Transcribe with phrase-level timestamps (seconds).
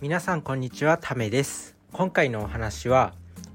[0.00, 1.74] 皆さんこんにちはためです。
[1.90, 3.14] 今回のお話は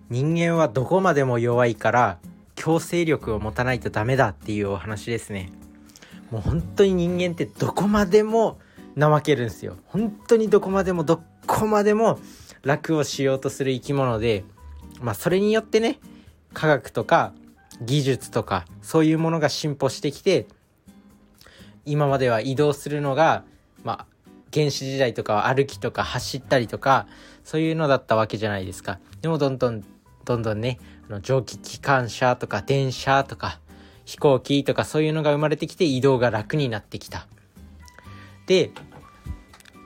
[0.10, 2.18] 人間はどこまでも弱いから
[2.56, 5.54] 強制力を持たないとダメだっていうお話ですね。
[6.32, 8.60] もう本当に人間ってどこまでも
[9.00, 9.78] 怠けるんですよ。
[9.86, 12.20] 本当にどこまでもどこまでも
[12.62, 14.44] 楽をしようとする生き物で
[15.00, 16.02] まあそれによってね
[16.54, 17.32] 科学とか
[17.82, 20.48] 技術とかそういうものが進歩してきて
[21.86, 23.46] 今までは移動するのが
[23.86, 24.13] まあ
[24.54, 27.08] 原始時代とかは歩きとか走ったりとか
[27.44, 29.00] そういうのだったわけじゃないですか。
[29.22, 29.84] でもどんどん
[30.26, 33.60] どんどんねあの蒸気機関車とか電車とか
[34.06, 37.28] 飛行機とかそういうのが生まれてきて移動が楽になってきた。
[38.46, 38.72] で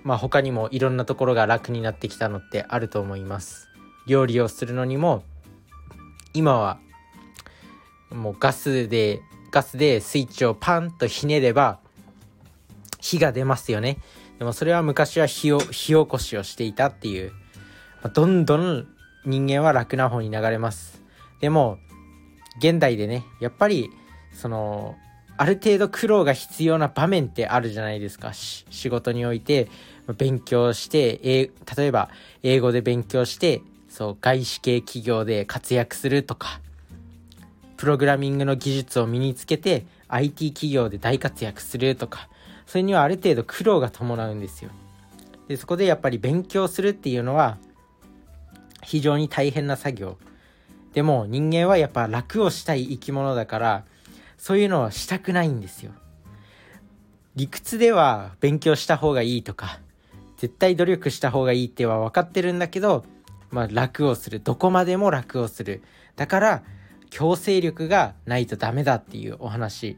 [0.04, 3.70] まあ他にもいろんなところが楽になってきたのってあると思います。
[4.08, 5.24] 料理をするのにも
[6.34, 6.80] 今は
[8.10, 11.80] もうガスでガスでスイッチをパンとひねれば
[13.00, 13.98] 火が出ますよね。
[14.40, 17.32] でもそれは昔は火を火起こしをしていたっていう、
[18.02, 18.88] まあ、どんどん
[19.26, 21.02] 人間は楽な方に流れます。
[21.42, 21.80] でも
[22.60, 23.90] 現代でねやっぱり
[24.34, 24.96] その
[25.38, 28.34] ある程度苦労が必要な場面ってあるじゃないですか。
[28.34, 29.70] 仕事において
[30.18, 31.20] 勉強して
[31.76, 32.10] 例えば
[32.44, 36.60] 英語で勉強してそう外資系企業で活躍するとか
[37.78, 42.30] プログラミングの技術を身につけて IT 企業で大活躍するとか
[42.68, 44.70] それにはある程度苦労が伴うんですよ。
[45.48, 47.58] でそこでやっぱり勉強するっていうのは
[48.84, 50.18] 非常に大変な作業。
[50.94, 53.86] でも人間はやっぱ楽をしたい生き物だから
[54.38, 55.92] そういうのはしたくないんですよ。
[57.36, 59.80] 理屈では勉強した方がいいとか
[60.38, 63.06] 絶対努力した方がいいっては分かってるんだけど
[63.50, 64.42] まあ楽をする。
[64.42, 65.82] どこまでも楽をする。
[66.18, 66.64] だから
[67.10, 69.98] 強制力がないとダメだっていうお話。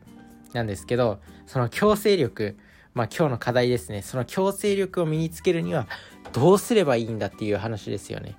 [0.54, 2.58] なんですけどその強制力
[2.94, 4.02] まあ今日の課題ですね。
[4.02, 5.88] その強制力を身につけるには
[6.34, 8.36] どうすればいいんだっていう話ですよね。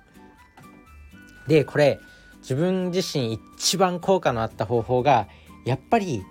[1.47, 1.99] でこれ
[2.41, 5.27] 自分自身一番効果のあった方法が
[5.65, 6.23] やっぱり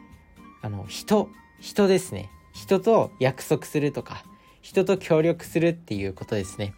[0.63, 1.29] あの人
[1.61, 2.31] 人ですね。
[2.53, 4.25] 人と約束するとか
[4.61, 6.75] 人と協力するっていうことですね。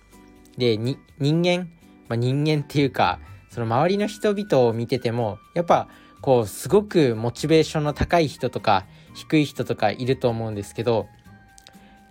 [0.57, 0.97] で人
[1.43, 1.71] 間、
[2.09, 5.89] まあ、人間っていうかその周りの人々を見ててもやっぱ
[6.23, 11.09] こうすごくモチベーションの高い人とか低い人とかいると思うんですけど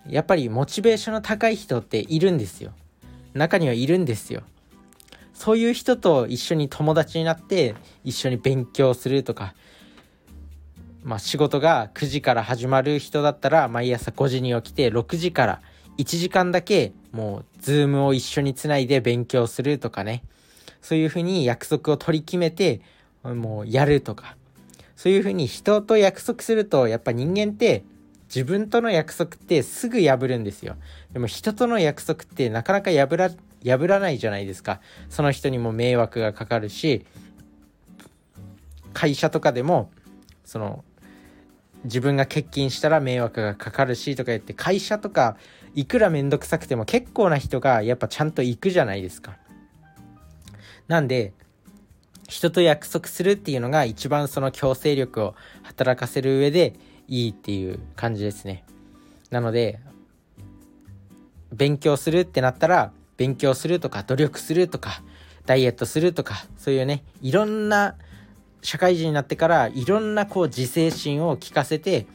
[0.06, 2.72] やっぱりモチベーションの高い人っているんですよ。
[3.34, 4.42] 中にはいるんですよ。
[5.32, 7.74] そういう人と一緒に友達になって
[8.04, 9.54] 一緒に勉強するとか
[11.02, 15.62] まあ仕事が9時から始まる人だったら毎朝5時に起きて6時から
[15.98, 20.22] 1時間だけもうズームを一緒につないで勉強するとかね。
[20.82, 22.80] そういうふうに約束を取り決めて、
[23.22, 24.36] もうやるとか、
[24.96, 27.84] そういうふうに人と約束すると、やっぱ人間って
[28.34, 30.76] 自分との約束ってすぐ破るんですよ。
[31.12, 33.30] でも人との約束ってなかなか破ら、
[33.64, 34.80] 破らないじゃないですか。
[35.10, 37.04] その人にも迷惑がかかるし、
[38.92, 39.90] 会社とかでも、
[40.44, 40.84] その、
[41.84, 45.36] 自分が欠勤したら迷惑がかかるしとか言って会社とか
[45.74, 49.36] いくらめんどくさくても結構な人がやっぱちゃんと行くじゃないですか。
[50.86, 51.32] なんで、
[52.32, 56.74] 人と約束するっていうのが一番その強制力を働かせる上で
[57.08, 58.64] いいっていう感じですね。
[59.30, 59.80] なので、
[61.52, 65.02] 勉強するってなったら、勉強するとか努力するとか、
[65.44, 67.96] ダイエットするとか、そういうね、いろんな
[68.62, 72.06] 社会人になってからいろんなこう自制心を聞かせて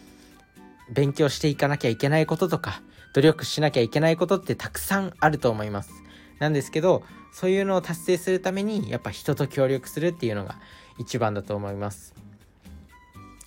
[0.90, 2.82] 勉強していかなきゃいけないこととか
[3.14, 5.92] 努力しなきゃいけないことってたくさんあると思います。
[6.40, 10.58] なんですけどそういうのを達成するためにやっぱ人と協力するっていうのが
[10.98, 12.14] 一番だと思います。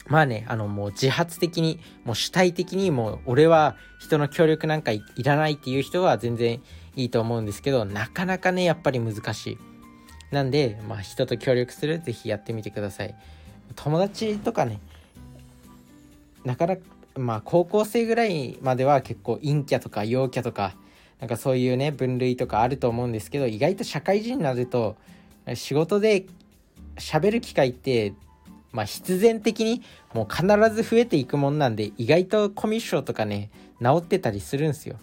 [0.06, 6.61] まあねあのもう自発的にもう主体的にもう俺は人の協力なんかいらないっていう人は全然
[6.97, 9.59] いいと思うんですけどなかなかねやっぱり難しい。
[10.33, 13.15] なんでまあ人と協力する是非やってみてください。
[13.77, 14.81] 友達とかね
[16.45, 16.83] なかなか
[17.17, 20.75] まあ高校生ぐらいまでは結構陰キャとか陽キャとか
[21.21, 24.97] なんかそういうね分類とかあると思うんですけど意外と社会人になると
[25.55, 26.27] 仕事で
[26.97, 28.15] 喋る機会って
[28.72, 29.83] まあ必然的に
[30.15, 33.51] もう必ず増えていくもんなんで意外とコミュ障とかね
[33.83, 34.97] 治ってたりするんですよ。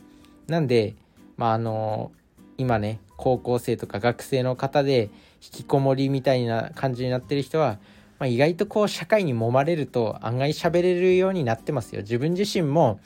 [0.48, 0.96] なんで
[1.36, 2.12] まああの
[2.58, 5.10] 今ね高校生とか学生の方で
[5.44, 7.78] 引きこもりみたいな感じになってる人は、
[8.20, 12.02] まあ、意外とこう社会に揉まれると案外喋れるようになってますよ。
[12.02, 13.00] 自分自身も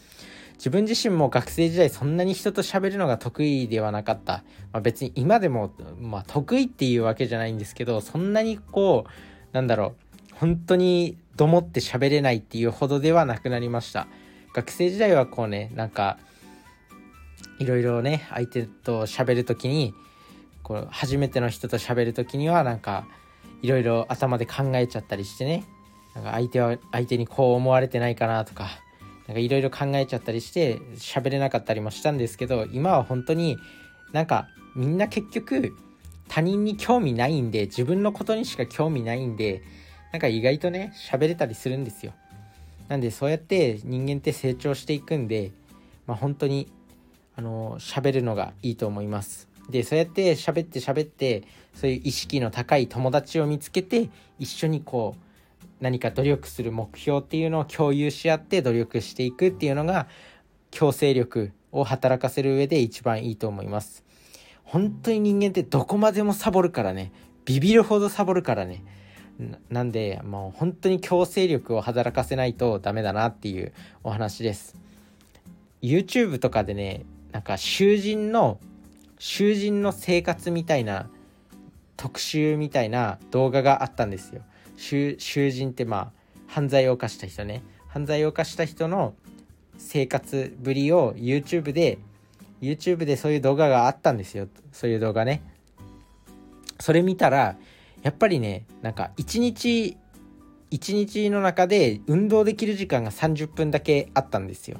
[0.62, 4.44] 自分自身も学生時代そんなに人と喋るのが得意ではなかった。
[4.72, 9.10] まあ、別に今でも、まあ、得意っていうわけじゃないんですけど、そんなにこう、
[9.54, 9.96] なんだろ
[10.32, 14.08] う、本当にどもって喋れないっていうほどではなくなりました。
[14.54, 16.20] 学生時代はこうね、なんか、
[17.62, 19.94] いろいろね相手と喋る時に
[20.64, 23.06] こう初めての人と喋る時にはなんか
[23.62, 25.66] いろいろ頭で考えちゃったりしてね
[26.16, 28.68] なんか相手は相手にこう思われてないかなとか
[29.28, 33.58] なんかいろいろ考えちゃったりして喋れなかったりもしたんですけど今は本当に
[34.12, 35.76] なんかみんな結局
[36.28, 39.62] 他人に興味ないんで自分のことにしか興味ないんで
[40.12, 42.14] なんか意外とね喋れたりするんですよ。
[42.88, 45.52] なんでそうやって人間って成長していくんで
[46.08, 46.72] まあ本当に
[47.36, 49.48] あの喋るのがいいと思います。
[49.70, 51.44] でそうやって喋って喋って
[51.74, 54.10] そういう意識の高い友達を見つけて
[54.40, 55.31] 一緒にこう
[55.82, 60.08] 何か努力する目標っていうのを共有し合って努力していくっていうのが
[60.70, 64.06] 強制力を働かせる上で一番いいと思います。
[64.64, 67.12] 本当に人間ってどこまでもサボるからね。
[67.44, 68.84] ビビるほどサボるからね。
[69.70, 73.74] なんでもう本当に強制力を働かせないとダメだなっていう
[74.04, 74.76] お話です。
[75.82, 78.60] YouTube とかでねなんか囚人の
[79.18, 81.10] 囚人の生活みたいな
[81.98, 84.44] 特集みたいな動画があったんですよ。
[84.82, 86.12] 囚人ってまあ
[86.48, 87.64] 犯罪を犯した人ね。
[87.88, 89.14] 犯罪を犯した人の
[89.78, 92.00] 生活ぶりを YouTube で
[92.62, 94.48] YouTube でそういう動画があったんですよ。
[94.72, 95.44] そういう動画ね。
[96.80, 97.58] それ見たら
[98.02, 99.98] やっぱりねなんか一日
[100.72, 104.78] 一日の中で運動できる時間が30分だけあったんですよ。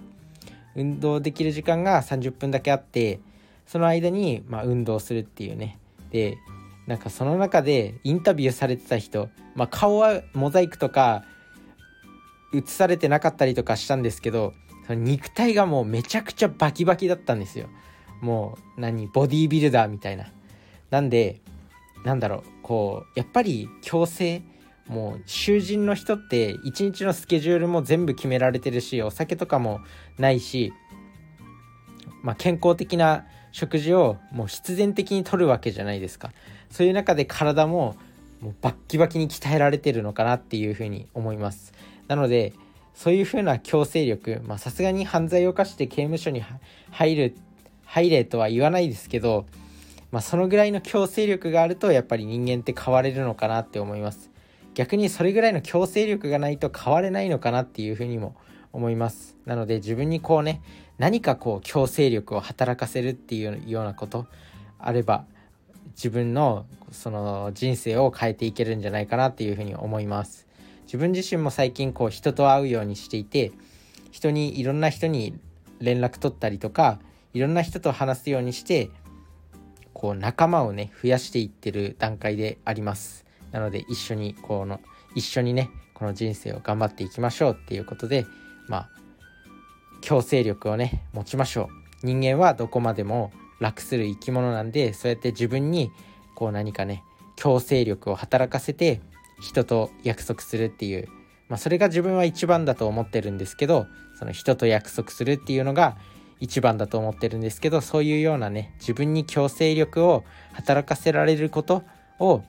[0.76, 3.20] 運動できる時間が30分だけあって
[3.68, 5.78] その間にまあ運動するっていうね。
[6.12, 6.38] で
[6.88, 11.24] なんかその中でインタビューされてた人、まあ、顔はモザイクとか
[12.54, 14.54] 映されてなかったりとかしたんですけど
[14.88, 17.70] その肉体がもうめちゃくちゃバキバキだったんですよ。
[18.22, 20.32] もう何ボディービルダーみたいな。
[20.90, 21.42] なんで
[22.04, 24.42] なんだろうこうやっぱり強制
[24.88, 29.80] もう囚人の人って一日のスケジュールも全部決められてるしお酒とかも
[30.18, 30.74] ないし、
[32.22, 36.32] まあ、健康的な食事をもう必然的にとるわけじゃないですか。
[36.70, 37.96] そういう中で体も
[38.42, 41.74] もうバッキバキに鍛えられてるのかなっていうふうに思います。
[42.08, 42.54] なので
[42.94, 46.44] そういうふうな強制力さすがに犯罪を犯して刑務所に
[46.92, 47.36] 入る
[47.86, 49.46] 入れとは言わないですけど、
[50.12, 54.30] まあ、そのぐらいの強制力があるとやっぱり人間って変われるのかなって思います。
[54.74, 58.36] 逆にそれぐらいの強制力がないと変われないのかなっていうふうにも
[58.72, 59.36] 思います。
[59.46, 60.62] なので自分にこうね
[61.02, 64.28] 何かこう強制力を働かせるっていうようなこと
[64.78, 65.26] あれば
[65.96, 70.46] 自分のその人生を変えていけるんじゃないかなっていうふうに思います。
[70.84, 73.52] 自分自身も最近こう人と会うようにしていて
[74.12, 75.34] 人にいろんな人に
[75.80, 77.00] 連絡取ったりとか
[77.34, 78.92] いろんな人と話すようにして
[79.94, 83.26] こう仲間をね増やしていってる段階であります。
[83.52, 84.80] なので一緒にこの
[85.16, 88.28] 一緒にねこの人生を頑張っていきましょうっていうことで
[88.68, 88.90] まあ
[90.02, 91.70] 強制力をね持ちましょ
[92.04, 92.06] う。
[92.06, 95.92] 人間はどこまでも楽する生き物なんでそうやって自分に
[96.36, 97.04] こう何かね
[97.36, 99.02] 強制力を働かせて
[99.40, 101.08] 人と約束するっていう、
[101.48, 103.86] まあ、それが自分は一番だと思ってるんですけど
[104.18, 105.98] その人と約束するっていうのが
[106.40, 110.24] 一番だと思ってるんですけどそういうようなね自分に強制力を
[110.54, 111.84] 働かせられること
[112.20, 112.44] を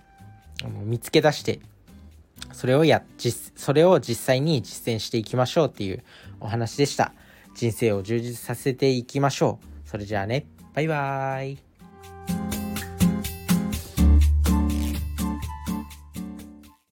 [0.84, 1.60] 見つけ出して
[2.52, 6.02] それをや実それを実際に実践していきましょうっていう
[6.40, 7.12] お話でした。
[7.54, 9.88] 人生を充実させていきましょう。
[9.88, 10.46] それじゃあね。
[10.74, 11.71] バイバーイ。